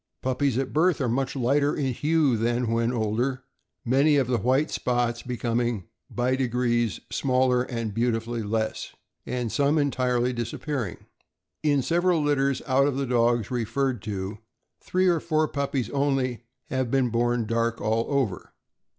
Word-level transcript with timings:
Puppies 0.23 0.57
are 0.57 0.61
at 0.61 0.73
birth 0.73 0.99
much 0.99 1.35
lighter 1.35 1.75
in 1.75 1.93
hue 1.93 2.35
than 2.35 2.71
when 2.71 2.91
older, 2.91 3.43
many 3.85 4.15
of 4.15 4.25
the 4.25 4.39
white 4.39 4.71
spots 4.71 5.21
becoming 5.21 5.89
"by 6.09 6.35
degrees 6.35 7.01
smaller 7.11 7.61
and 7.61 7.93
beautifully 7.93 8.41
less," 8.41 8.95
and 9.27 9.51
some 9.51 9.77
entirely 9.77 10.33
disappear 10.33 10.87
ing. 10.87 11.05
In 11.61 11.83
several 11.83 12.19
litters 12.23 12.63
out 12.65 12.87
of 12.87 12.97
the 12.97 13.05
dogs 13.05 13.51
referred 13.51 14.01
to, 14.05 14.39
three 14.79 15.05
or 15.05 15.19
four 15.19 15.47
puppies 15.47 15.91
only 15.91 16.45
have 16.71 16.89
been 16.89 17.09
born 17.09 17.45
dark 17.45 17.79
all 17.79 18.07
over. 18.09 18.55